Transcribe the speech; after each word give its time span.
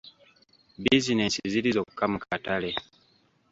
Bizinensi 0.81 1.39
ziri 1.51 1.69
zokka 1.75 2.05
mu 2.11 2.17
katale. 2.23 2.69